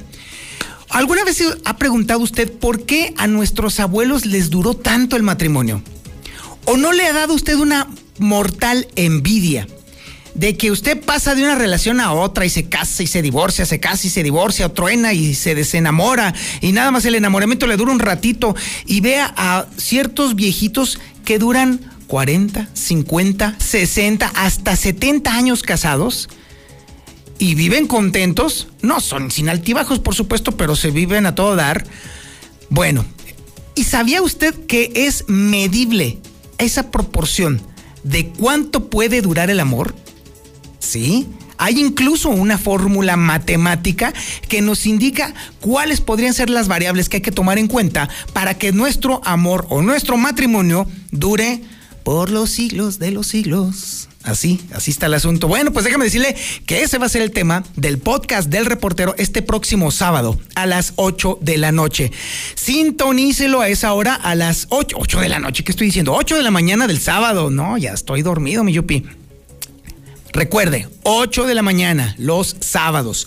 [0.89, 5.83] ¿Alguna vez ha preguntado usted por qué a nuestros abuelos les duró tanto el matrimonio?
[6.67, 9.67] ¿O no le ha dado usted una mortal envidia?
[10.35, 13.67] De que usted pasa de una relación a otra y se casa y se divorcia,
[13.67, 17.67] se casa y se divorcia, o truena y se desenamora y nada más el enamoramiento
[17.67, 18.55] le dura un ratito
[18.87, 26.29] y vea a ciertos viejitos que duran 40, 50, 60, hasta 70 años casados
[27.39, 31.85] y viven contentos, no son sin altibajos por supuesto, pero se viven a todo dar.
[32.71, 33.05] Bueno,
[33.75, 36.19] ¿y sabía usted que es medible
[36.59, 37.61] esa proporción
[38.05, 39.95] de cuánto puede durar el amor?
[40.83, 41.29] ¿Sí?
[41.59, 44.13] Hay incluso una fórmula matemática
[44.49, 48.55] que nos indica cuáles podrían ser las variables que hay que tomar en cuenta para
[48.55, 51.63] que nuestro amor o nuestro matrimonio dure
[52.03, 54.09] por los siglos de los siglos.
[54.25, 55.49] Así, así está el asunto.
[55.49, 59.15] Bueno, pues déjame decirle que ese va a ser el tema del podcast del reportero
[59.19, 62.13] este próximo sábado a las 8 de la noche.
[62.55, 65.65] Sintonícelo a esa hora a las 8, 8 de la noche.
[65.65, 66.13] ¿Qué estoy diciendo?
[66.15, 67.51] 8 de la mañana del sábado.
[67.51, 69.05] No, ya estoy dormido, mi yupi.
[70.33, 73.27] Recuerde, 8 de la mañana, los sábados.